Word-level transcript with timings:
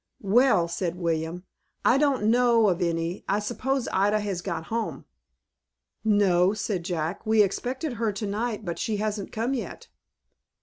"Well," 0.23 0.67
said 0.67 0.95
William, 0.95 1.43
"I 1.85 1.99
don't 1.99 2.31
know 2.31 2.69
of 2.69 2.81
any. 2.81 3.23
I 3.29 3.37
suppose 3.37 3.87
Ida 3.93 4.19
has 4.19 4.41
got 4.41 4.63
home." 4.73 5.05
"No," 6.03 6.53
said 6.55 6.83
Jack, 6.83 7.23
"we 7.23 7.43
expected 7.43 7.93
her 7.93 8.11
to 8.11 8.25
night, 8.25 8.65
but 8.65 8.79
she 8.79 8.97
hasn't 8.97 9.31
come 9.31 9.53
yet." 9.53 9.89